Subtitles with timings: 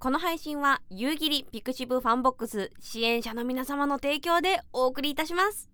[0.00, 5.68] この配信は夕霧ピクシブファンボックス支援者の皆様の提供でお送りいたします。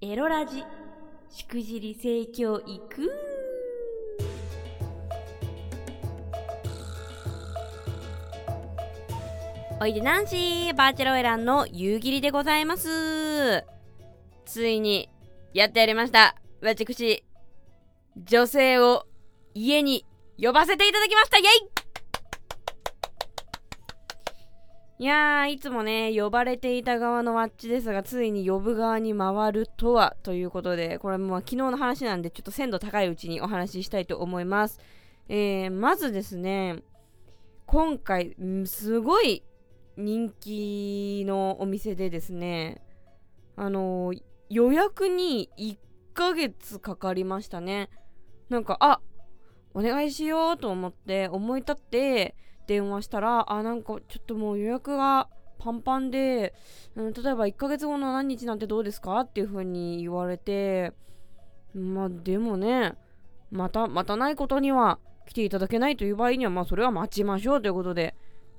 [0.00, 0.64] エロラジ
[1.28, 3.12] しくじり盛況いく
[9.78, 13.66] おいでナンシーバーチャロエランの夕霧でございます。
[14.46, 15.10] ついに
[15.52, 16.36] やってやりました。
[16.62, 17.22] 私
[18.16, 19.04] 女性を
[19.52, 20.06] 家に
[20.42, 21.36] 呼ばせていただきました。
[21.36, 21.81] イェイ
[25.02, 34.78] いやー、いつもね、呼ばれていた側のワッチですが、ついに呼ぶ側に回るとは、ということで、これも昨日の話なんで、ちょっと鮮度高いうちにお話ししたいと思います。
[35.28, 36.84] えー、まずですね、
[37.66, 39.42] 今回、すごい
[39.96, 42.80] 人気のお店でですね、
[43.56, 45.78] あのー、予約に1
[46.14, 47.90] ヶ月かかりましたね。
[48.50, 49.00] なんか、あ
[49.74, 56.54] お願いしようと思って思い立って電話したらあなんかちょっともう予約がパンパンで、
[56.96, 60.92] うん、例えば1ヶ月後の何日なんてどうですかっていう風に言われて
[61.74, 62.94] まあでもね
[63.50, 68.14] またまたないことには来ていただけないという場合にはまあそれは待ちましょうということで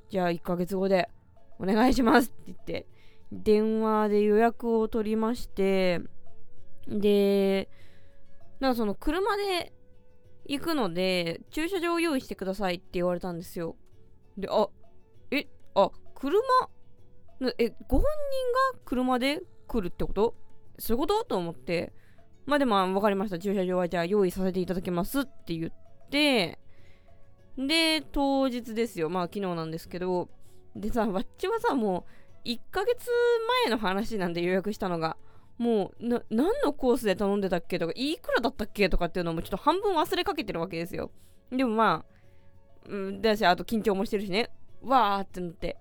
[0.10, 1.10] じゃあ1ヶ月後で
[1.60, 2.88] お願いしますって言って
[3.32, 6.02] 電話で予約を取りまして
[6.88, 7.70] で
[8.60, 9.74] なんかその車で
[10.46, 13.76] 行くので駐車場を用意してくださいって言われたんですよ。
[14.38, 14.68] で、あ、
[15.32, 16.40] え、あ、車、
[17.58, 18.06] え、ご本
[18.72, 20.36] 人が車で来るってこと？
[20.80, 21.24] そういうこと？
[21.26, 21.94] と思って、
[22.46, 23.40] まあでも分かりました。
[23.40, 26.60] 駐車場はじゃあ用意させていただきますって言って、
[27.58, 29.10] で、当日ですよ。
[29.10, 30.30] まあ昨日なんですけど、
[30.76, 32.06] でさ、わっちはさ、も
[32.46, 33.08] う1ヶ月
[33.66, 35.18] 前の話なんで予約したのが、
[35.58, 41.12] もう、な、何のコースで頼んでたっけとか、いくらだったっけとかっていうのもちょっと半分忘れかけてるわけですよ。
[41.52, 42.13] でもまあ、
[42.88, 44.50] うん、だし、あと緊張もしてるしね。
[44.82, 45.78] わーってなって。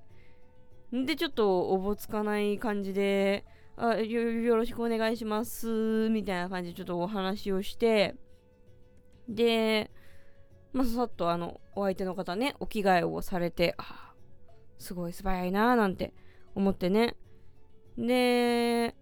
[0.93, 3.45] で、ちょっとおぼつかない感じで、
[3.77, 8.15] あよよろしくお願いします、みたいな感じでちょっとお話をして、
[9.29, 9.91] で、
[10.73, 14.15] まあ、さっとあの、お相手の方ね、お着替えをされて、あ
[14.79, 16.13] すごい素早いなーなんて
[16.55, 17.17] 思ってね。
[17.97, 18.95] で、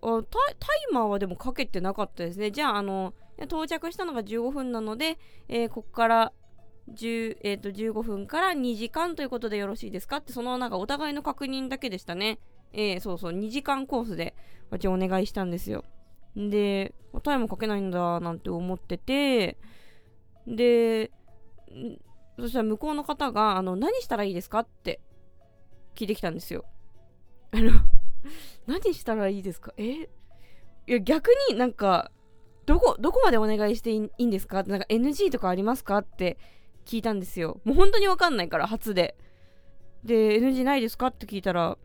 [0.00, 2.50] タイマーはでもかけてなかったですね。
[2.50, 5.18] じゃあ、あの、到着したのが15分なので、
[5.48, 6.32] えー、こっから
[6.94, 10.18] 10えー、と15分から2時間ということでよろしいですか？
[10.18, 12.38] ってそのなんかお互いの確認だけでしたね。
[12.72, 14.34] えー、そうそう2時間コースで
[14.70, 15.84] 私お願いしたんですよ。
[16.36, 19.56] でタイムかけないんだなんて思ってて
[20.46, 21.10] で
[22.38, 24.60] そしたら向こうの方があの何したらいいですか？
[24.60, 25.00] って
[25.94, 26.64] 聞いてきたんですよ。
[27.52, 27.72] あの
[28.66, 29.72] 何したらいいですか？
[29.76, 30.06] えい
[30.86, 32.10] や逆になんか
[32.66, 34.62] どこどこまでお願いしていいんですか？
[34.64, 35.98] なんか NG とかありますか？
[35.98, 36.38] って
[36.88, 37.60] 聞いたんですよ。
[37.64, 39.14] もう本当にわかんないから、初で。
[40.04, 41.76] で、NG ないですかって聞いたら、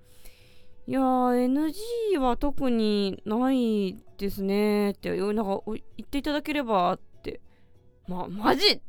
[0.87, 1.73] いや、NG
[2.19, 7.41] は特にないですねって、なんか言っていただければって。
[8.07, 8.81] ま、マジ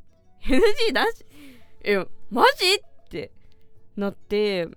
[0.45, 1.27] ?NG なし？
[1.83, 1.97] え、
[2.31, 2.75] マジ？
[2.75, 3.33] って
[3.97, 4.69] なって、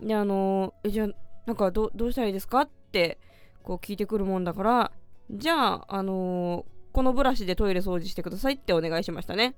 [0.00, 1.08] で、あのー、じゃあ、
[1.44, 3.18] なんかどどうしたらいいですかって
[3.62, 4.92] こう聞いてくるもんだから、
[5.30, 9.56] じゃあ、あの、このブラシでトイレ掃除してくださいってお願いしましたね。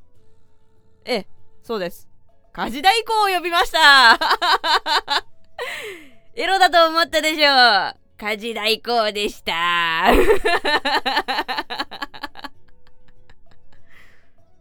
[1.05, 1.27] ええ、
[1.63, 2.09] そうです。
[2.53, 4.19] 家事代行を呼びました
[6.35, 10.13] エロだと思ったでしょう家事代行でした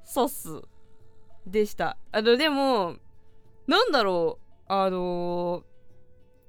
[0.04, 0.62] そうっす。
[1.46, 1.98] でした。
[2.12, 2.96] あの、でも、
[3.68, 5.64] なんだろう、あの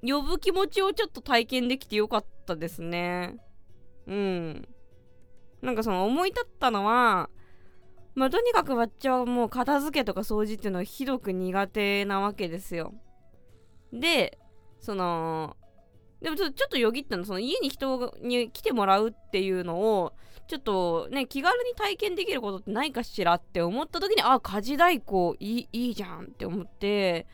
[0.03, 3.37] ー、呼ぶ気持ちをちょっと体験できてよかったですね。
[4.07, 4.69] うん。
[5.61, 7.29] なんかその思い立ったのは、
[8.15, 12.93] まあ、とにかくわっちゃはもう片付けとか掃除っていうのはひどく苦手なわけですよ。
[13.93, 14.39] で、
[14.81, 15.57] その、
[16.21, 20.13] でもちょっとよぎったの、その家に人に来てもらうっていうのを、
[20.49, 27.27] ちょっとね、気軽に体験できることってないかしらって思った時に、あ、家事代行いいいいじゃんって思って、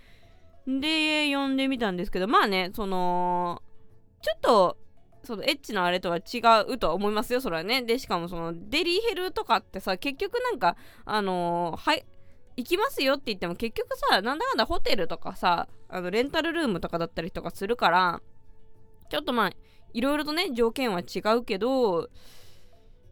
[0.67, 3.63] で、呼んでみたんですけど、まあね、その、
[4.21, 4.77] ちょっと
[5.27, 7.83] そのエッチなあれとは違うとは思いますよ、それはね。
[7.83, 12.07] で、しかもそのデリヘルとかってさ、結局なんか、あのー、はい、
[12.57, 18.23] 行きますよって言っても結局さ、なんだかんだホテルとかさ、あのレンタルルームとかだったりとかするから、
[19.11, 19.51] ちょっとまあ、
[19.93, 22.09] いろいろとね、条件は違うけど、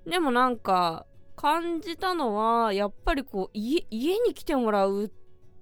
[0.06, 1.06] でもなんか、
[1.36, 5.08] 感じたのは、やっぱりこう、家、家に来てもらうっ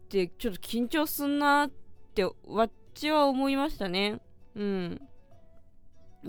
[0.09, 1.71] て、ちょっと緊張すんなっ
[2.15, 4.21] て、わっちは思いましたね。
[4.55, 5.01] うん。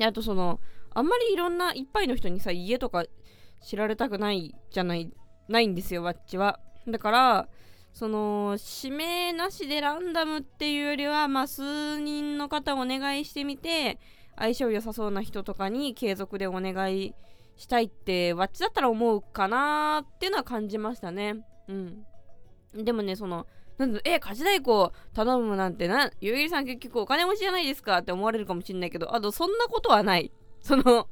[0.02, 0.60] あとその、
[0.94, 3.06] あんまりいろんないっぱいの人にさ、家とか
[3.62, 5.12] 知られたくないじゃない、
[5.48, 6.60] ないんですよ、わっちは。
[6.88, 7.50] だから、
[7.94, 14.00] その指名なしでランダムっていうよりは、まあ、数人の方お願いしてみて
[14.36, 17.14] 相性良さそうな人とかに継続でお願い
[17.56, 22.04] したいってわっちだったら思うかなっていうのは感じましたねうん
[22.74, 23.46] でもねその
[23.88, 30.32] なんえ家事代行頼むなんてなゆうぎりさん結局お金持ちじゃないですかって思われるかもしんないけどあとそんなことはない。
[30.62, 31.10] その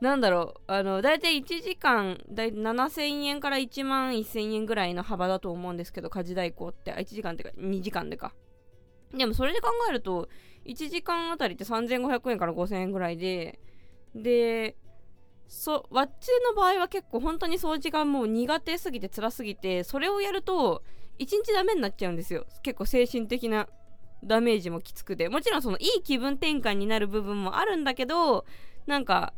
[0.00, 8.34] なんだろう、あの、だいたい1時間、だい7000円から1万1000円ぐらいの幅だと思うんですけど、家事代行って、あ1時間ってか、2時間でか。
[9.16, 10.28] でもそれで考えると、
[10.66, 13.58] 1時間あたりって3500円から5000円ぐらいで、
[14.14, 14.76] で、
[15.48, 20.82] そう、ワッチの場合は結構本当に掃除がもう苦手すぎて辛すぎて、それをやると、
[21.18, 22.46] 1日ダメになっちゃうんですよ。
[22.62, 23.68] 結構精神的な
[24.22, 25.28] ダメージもきつくて。
[25.28, 28.44] もちろんそのいい気分転換になる部分もあるんだけど、
[28.86, 29.32] なんか、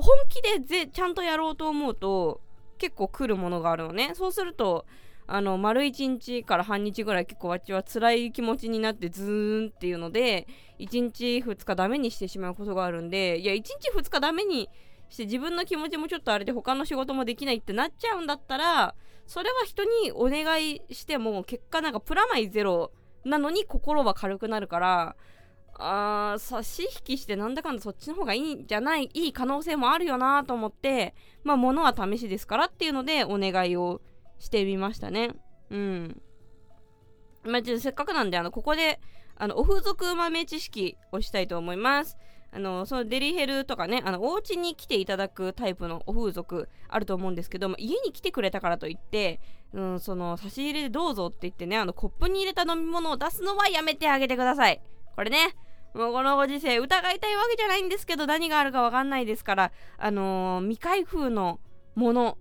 [0.00, 2.40] 本気でぜちゃんとやろうと思うと
[2.78, 4.86] 結構来るものがあるのねそうすると
[5.26, 10.48] あの丸1日から半日ぐらい結構わっちは辛い気持ちになってズーンっていうので
[10.80, 14.68] 1日2日ダメにしてしまうことがあるんでいや1日2日ダメに
[15.10, 18.94] して自分の気持ちもちょっとあれで他の仕事もできないってなっちゃうんだったら
[19.26, 22.92] それは人にお願いしても結果なんかプラマイゼロ
[23.24, 25.16] なのに心は軽くなるから
[25.74, 34.00] あー差し引きしてなんだかんだそっちの方がいいんじゃないいい可能性もあるよなと思ってまあ物は試しですからっていうのでお願いを
[34.38, 35.30] してみましたね。
[35.70, 36.22] うん。
[37.44, 39.00] まあ、せっかくなんであのここで
[39.36, 42.18] あのお風俗豆知識をしたいと思います。
[42.52, 49.40] あのそのデリヘルとかねあのお家に来ていただくタイプのお風俗あると思うんですけど、まあ、家に来てくれたからといって、
[49.72, 54.80] うん、その差し入れでどうぞって言ってねあのコップに入れた飲み物を出すのはやめてあげてください。
[55.14, 55.54] これね
[55.94, 61.58] もうこのご時世疑いたいわけじゃないんですけど何があるかわかんないですからあのー、未開封の
[61.96, 62.38] もの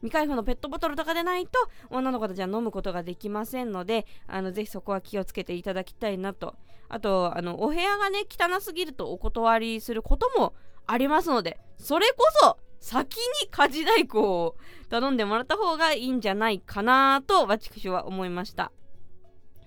[0.00, 1.52] 未開封のペットボトルとかでないと
[1.90, 6.54] 女の子たちは飲むことができませんのであのぜひそこは気をつけていただきたいなと
[6.88, 10.54] あとあのお部屋がね汚すぎるとお断りすることも
[10.86, 14.56] ありますのでそれこそ先に家事代行を
[14.88, 18.72] 頼んでもらった方がいいんじゃないかなと私は思いました。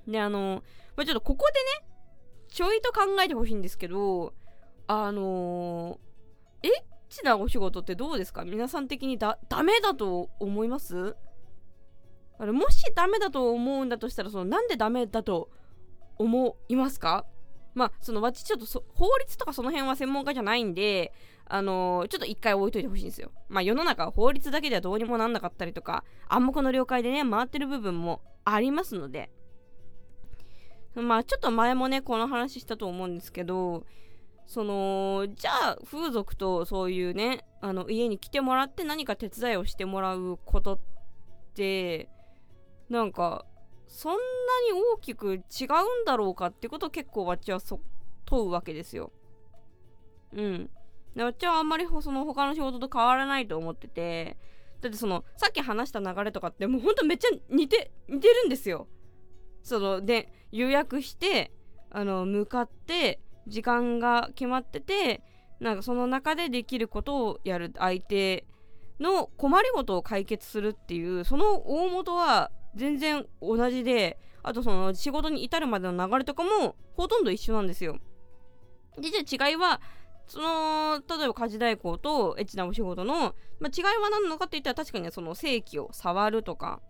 [0.08, 0.64] であの
[0.96, 1.88] まあ、ちょっとここでね
[2.50, 4.34] ちょいと考えてほしいんですけど
[4.88, 6.00] あの、
[6.64, 6.72] エッ
[7.08, 8.44] チなお仕事ってどうですか？
[8.44, 11.16] 皆さん的にだダメだと思います？
[12.40, 15.50] あれもしダメだと思うんだとしたらそのなんでダメだと
[16.18, 17.26] 思いますか？
[17.74, 21.14] まあその私ちょっと法律とかその辺は専門家じゃないんで
[21.46, 23.32] あのー、ちょっと一回置いといてほしいんですよ。
[23.50, 29.32] まあ世の中は法律だけではどうにもなんなかったりとか暗黙の了解でね回ってる部分もありますので。
[30.94, 33.86] まあちょっと前もねこの話したと思うんですけど
[34.46, 40.80] そのじゃあ風俗とそういうねあの家に来てもらって何か手伝いをしてもらうことっ
[41.56, 42.10] て
[42.90, 43.46] なんか
[43.92, 44.18] そんな
[44.74, 47.82] に大きく違うんだろうかってことを結構わっちはそ
[48.26, 49.12] 問うわけですよ。
[50.34, 50.70] うん。
[51.16, 54.38] でわっちはあんまりその他の仕事と変わらないと思ってて
[54.80, 58.88] だってそのさっき話した流れとかってもうほんとめっちゃ似て似てるんですよ。
[59.62, 61.52] そので予約して
[61.90, 65.22] あの向かって時間が決まってて
[65.60, 68.46] なんかその中でできることをやる相手
[69.02, 77.98] の困りごとを解決するっていうその大元は全然同じであとその仕事に至るまでの流れとかもほとんど一緒なんですよ。
[78.98, 79.82] でじゃあ違いは
[80.28, 86.82] その例えば家事代行とエッチなお仕事の、まあ、違いは何なのかって言ったら確かにその正規を触るとか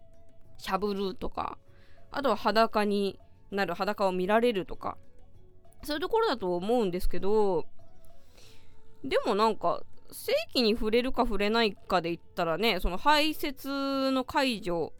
[0.57, 1.57] しゃぶるとか
[2.11, 4.97] あとは裸になる裸を見られるとか
[5.83, 7.65] そういうところだと思うんですけど
[9.03, 14.91] でもなんか正規に触れるか触れないかで言ったらねその排泄の介助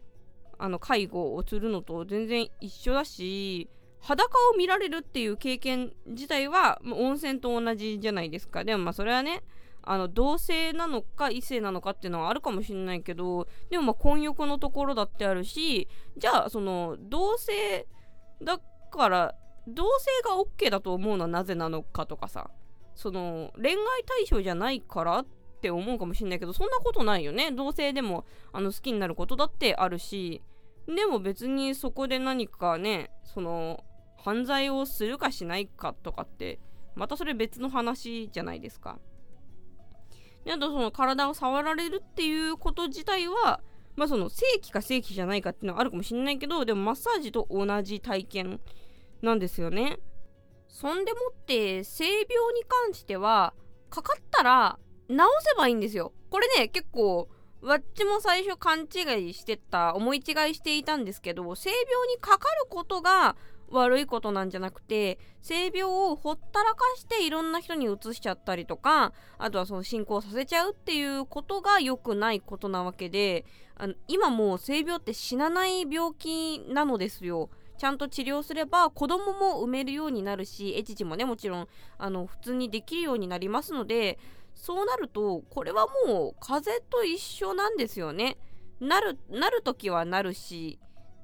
[0.62, 8.62] あの介護をするのと全然一緒だし裸を見られるっていう経験自体は温泉と同じじゃないですか。
[8.62, 9.42] でもまあそれはね
[9.82, 17.88] あの同性なのか異性なのかっていうのはあるかもしれないけどでもまあ混浴のところだってあるしじゃあその同性
[18.40, 18.60] だ
[18.92, 19.34] から
[19.66, 22.50] 同性が OK だと思うのはなぜなのかとかさ
[22.94, 23.76] その恋愛
[24.06, 25.26] 対象じゃないからっ
[25.60, 27.50] て思うかもしれないけどそんなことないよね。
[27.50, 30.40] 同性でもあの好きになることだってあるし
[30.86, 33.84] でも別にそこで何かねその
[34.16, 36.60] 犯罪をするかしないかとかって
[36.94, 38.98] またそれ別の話じゃないですか。
[40.44, 43.60] であとその体を触られるっていうこと自体は
[43.94, 48.60] まあその正規か正規じゃないかっていうのはあるかもしれないけどでもマッサージと同じ体験
[49.20, 49.98] なんですよね
[50.68, 52.24] そんでもって性病
[52.54, 53.54] に関しては
[53.90, 57.28] かかったら治せばいいんですよこれね結構
[57.62, 63.36] わっちも最初勘違いしてた思い違いしていたんですけど性病にかかることが
[63.70, 73.44] 悪いことなんじゃなくて性病をほったらかしていろんな人にうつしちゃったりとかあとはその進行させちゃうっていうことが良くないことなわけで
[73.76, 77.48] あの今もう性病って死なない病気なのですよ。
[77.78, 84.20] ちゃんと治療すれば子供も産めるようになるしエチチもねもちろんあの普通にできるようになりますので
[84.54, 88.38] そうなるとこれはもう風邪と一緒なんですよね。
[88.80, 90.78] なるなる時はなるし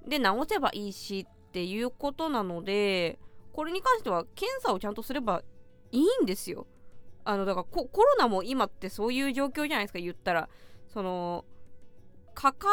[0.06, 3.18] で治せばいいしっていうことなので
[3.52, 5.42] これに関しては検査をちゃんとすれば
[5.90, 6.66] いいんですよ。
[7.25, 10.49] あのだからコロナも今ってそういう状況じゃないですか言ったら
[10.87, 11.44] その
[12.38, 12.68] かか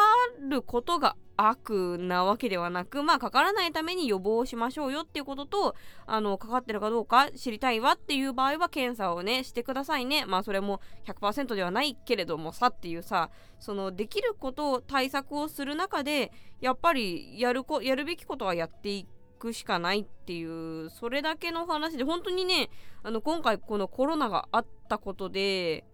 [0.48, 5.74] ることが悪なわけではなくまあかからないために予防しましょうよっていうことと
[6.06, 10.24] あのかかってるかどうか知りたいわっていう場合は検査をねしてくださいね。
[10.24, 16.30] まあそれも100%ではないけれどもさっていうさそのできることを対策をする中で
[16.60, 19.08] やっぱりやるこやるべきことはやってい
[19.40, 22.70] くしかないっていうそれだけの話で本当にね
[23.02, 25.84] あの今回このコロナがあったことで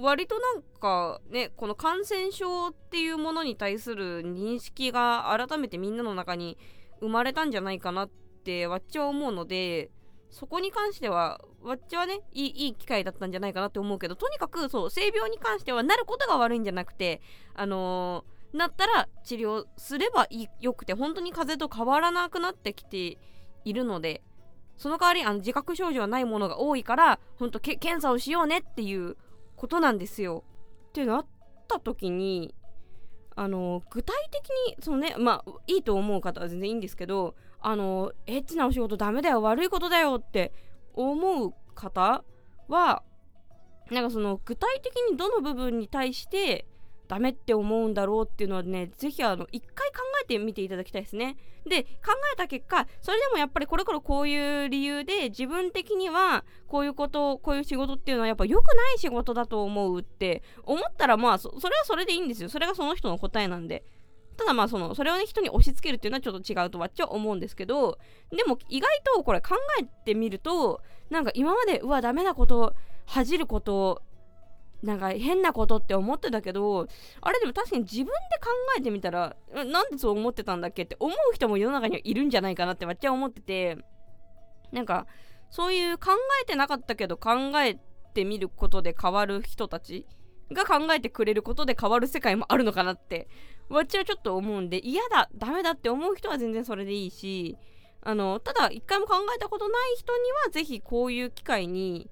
[0.00, 6.58] 割となんかねこの感染症っていうものに対する認識が改めてみんなの中に
[7.00, 8.10] 生まれたんじゃないかなっ
[8.44, 9.90] てわっちは思うので
[10.30, 17.20] そこに関してはわっちはねいいい機会だったんじゃないかなって思うけどとにかくそう性病に関してはなることが悪いんじゃなくて
[17.54, 20.28] あのー、なったら治療すれば
[20.60, 23.18] よくて本当に風邪と変わらなくなってきて
[23.64, 24.22] いるので
[24.76, 29.16] その代わりあの自覚症状はないものが多いから本当検査をしようねっていう
[29.56, 30.44] ことなんですよ。
[30.88, 31.26] ってなっ
[31.68, 32.54] た時に
[33.34, 40.52] あの具体的にそのねまあいいと思う方は全然いいんですけどあのエッチなお仕事ダメだよ悪いことだよって
[40.94, 42.24] 思う方
[42.68, 43.02] は
[43.90, 46.66] なんかその具体的にどの部分に対して
[47.08, 51.36] ダメって思うんだろうっていうのはね是非あの一回考えてみていただきたいですね。
[51.66, 62.48] で考えた結果それでもやっぱりこれからこういう理由で自分的にはこういうことこういう仕事っていうのはやっぱ良くない仕事だと思うって思ったらまあそれはそれでいいんですよ。
[62.48, 63.84] それがその人の答えなんで。
[64.36, 67.98] ただまあそのそれをね人に押し付けるっていうのはちょっと違うとはっちは思うんですけど
[68.30, 72.74] でも意外とこれ考えてみるとなんか今までうわダメなこと
[73.06, 74.02] 恥じること
[74.86, 76.86] なんか変なことって思ってたけど
[77.20, 83.78] あれでも確かに自分で考えてみたらなんでそう思ってたんだっけって思う人も世の中にはいるんじゃないかなってわっちゃ思ってて
[84.72, 85.06] なんか
[85.50, 86.12] そういう考
[86.42, 87.30] えてなかったけど考
[87.62, 87.78] え
[88.14, 90.06] てみることで変わる人たち
[90.52, 93.28] が考えてくれることで変わる世界もあるのかなって
[93.68, 97.56] わっちはちょっと思うんで嫌だダメだって思う人は全然それでいいし
[98.02, 102.08] あのただ一回も考えたことない人には是非こういう機会に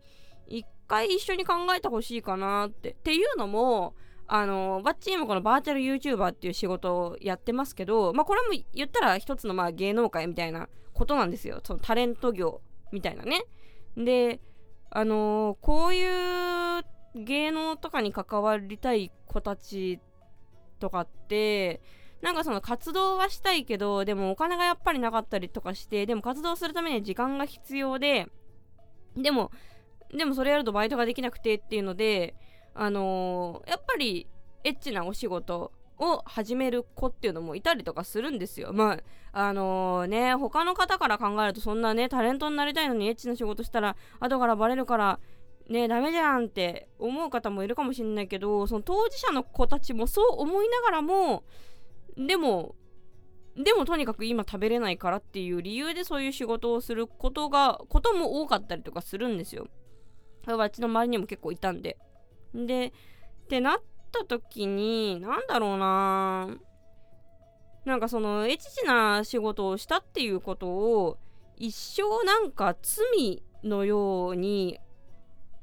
[0.95, 2.93] 回一緒に考えてほしいかなって。
[2.93, 3.95] っていうのも、
[4.27, 11.61] あの、バッチーもこのバーチャル YouTuber っていう仕事をやってますけど、まあこれも言ったら一つのまあ芸能界みたいなことなんですよ。
[11.65, 12.61] そのタレント業
[12.93, 13.45] みたいなね。
[13.97, 14.41] で、
[14.91, 16.85] あのこういう
[17.17, 20.01] 芸能とかに関わりたい子たち
[20.79, 21.83] とかって、
[22.23, 28.29] なんかその活動はしたいけど、でもお金がやっぱりなかったりとかして、でも活動するために時間が必要で、
[29.17, 29.51] でも
[30.17, 32.35] でもそれやるとバイトができなくてっていうので、
[32.75, 34.29] あのー、やっぱり
[34.63, 38.73] エッチなお仕事を始める子っていうのもいたりとかするんですよ。
[38.73, 38.99] ま
[39.33, 45.21] あ、あのー、ね、他の方から考えるとそんなね、タレントになりたいのにエッチな仕事したら後からバレるから、
[45.69, 51.45] ね、ダメじゃんって思う方もいるかもしれないけど、その当事者の子たちもそう思いながらも、
[52.17, 52.75] でも、
[53.57, 59.69] でもとにかく今食べれないからっていう理由でそういう仕事をすることが、ことも多かったりとかするんですよ。
[60.47, 61.97] あっちの周りにも結構いたんで。
[62.55, 63.83] で、ってなっ
[64.13, 66.49] た時に、なんだろうな
[67.85, 71.19] なんかその、エチチな仕事をしたっていうことを、
[71.57, 74.79] 一生なんか罪のように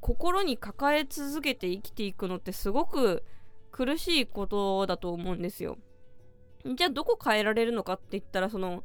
[0.00, 3.24] 心に抱え続けて生きていくのってすごく
[3.70, 5.78] 苦しいことだと思うんですよ。
[6.76, 8.84] じゃあどこ変えられるのかって言ったらその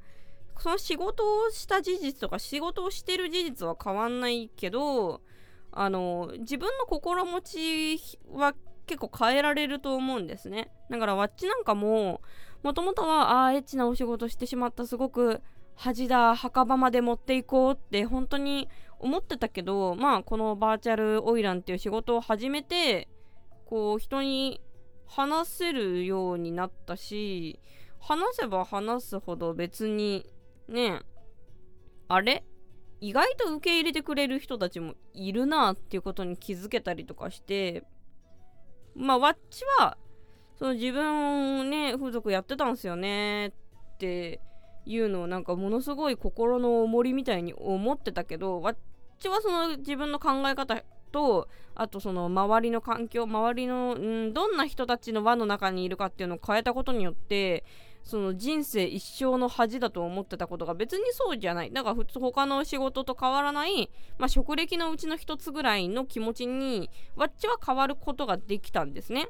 [0.60, 5.22] その仕事をした事実とか仕事をしてる事実は変わんないけど
[5.80, 7.42] あの自分の心持
[8.00, 8.54] ちは
[8.88, 10.72] 結構変えられると思うんですね。
[10.90, 12.22] だからわっちなんかも
[12.64, 15.42] もともとはああエッチなお仕事してしまったすごく
[15.76, 18.68] 恥だ墓場まで持っていこうって本当に
[19.00, 23.08] 思ってたけどまあこのバーチャルオイランっていう仕事を始めて
[23.66, 24.62] こう人に
[25.06, 27.60] 話せるようになったし
[28.00, 30.26] 話せば話すほど別に
[30.68, 31.02] ね
[32.08, 32.44] あれ
[33.00, 37.84] 意外と受け入れてくれる人たちもいるなっていうことに気づけたりとかして
[38.96, 39.98] まあわっちは
[40.58, 43.52] その自分ね風俗やってたんすよねっ
[44.00, 44.42] て
[44.86, 48.78] いうのをなんかものすごい心の重りみたいに思ってたけどわっ
[49.20, 57.64] ちはその自分の考え方とあとその周りの環境周りの、うん、どんな人たちの輪の中にいるかっていうのを変えたことによって
[58.08, 61.72] その人生一生の恥だと思ってたことが別にそうじゃない。
[61.74, 69.28] だから普通他の仕事と変わらない、まあ、職歴のうちの一つぐらいの気持ちにわっちは変わることができたんですね。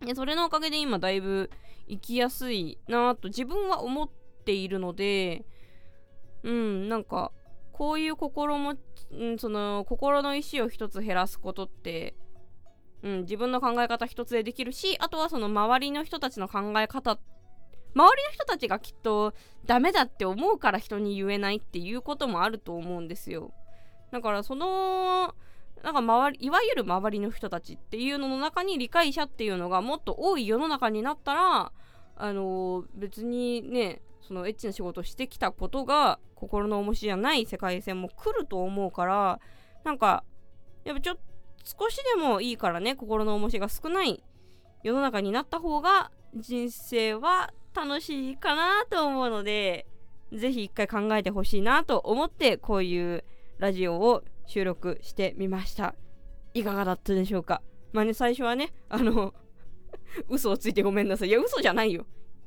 [0.00, 1.50] でそれのおかげで今だいぶ
[1.88, 4.08] 生きやすいなと自分は思っ
[4.44, 5.44] ているので
[6.44, 7.32] うんなんか
[7.72, 8.74] こういう心も、
[9.10, 12.14] うん、その心の石を一つ減らすことって
[13.02, 17.18] うん、自分の考え方一つでできるしあとはその周りの人たちの考え方
[17.94, 23.52] 周りの人たちがきっとダメだって思うから人に言えないっていうこともあると思うんですよ。
[24.10, 25.34] だからその
[25.82, 31.72] なんか周りいわゆる周りの人たちっていうのの中に理解者っていうのがもっと多い世の中になったら
[32.16, 39.40] あのー、別にねそのエッチな仕事してきたことが心の重しじゃない世界線も来ると思うから
[39.84, 40.24] なんか
[40.84, 41.22] やっぱちょっと
[41.64, 44.22] 少しでもいいからね心の重しが少ない
[44.82, 49.86] 世の中になった方が人生は楽しいかなと思うので
[50.32, 53.24] 是非一回考えてほしいなと思ってこういう
[53.58, 55.94] ラジオを収録してみました。
[56.54, 57.62] いかがだったでしょうか？
[57.92, 59.32] まあね最初はねあの
[60.28, 61.28] 嘘をついてごめんなさい。
[61.28, 62.06] いや嘘じゃないよ。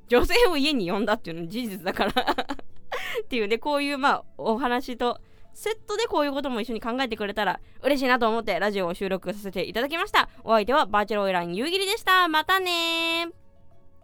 [0.09, 2.11] 女性を家に呼んだっていうの事実だから。
[3.23, 5.19] っていうねこういうまあお話と
[5.53, 10.29] セットでこういうことも一緒に考えてくれたら嬉しいなと思ってラジオを収録させていただきました。
[10.43, 12.27] お相手はバーチャルオイラン夕霧でした。
[12.27, 13.40] またね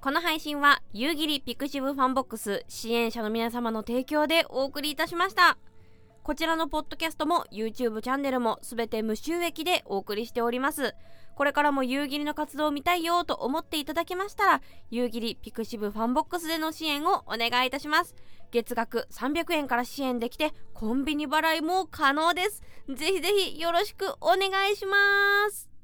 [0.08, 5.58] この配信は夕霧 pixiv FANBOX 支援者の皆様の提供でお送りいたしました。
[6.24, 10.96] こちらのポッドキャストも YouTube チャンネルもすべて無収益でお送りしております。
[11.36, 14.62] これからも夕霧の活動を見たいよと思っていただけましたら
[14.92, 18.16] 夕霧 pixiv FANBOX での支援をお願いいたします。
[18.52, 22.64] 月額300円から支援できてコンビニ払いも可能です。
[22.88, 24.96] ぜひぜひよろしくお願いしま
[25.52, 25.77] す。